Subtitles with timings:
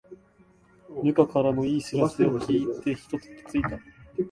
[1.03, 3.77] 部下からの良い知らせを聞いてひと息ついた